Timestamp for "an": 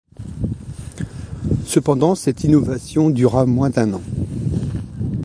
3.93-4.01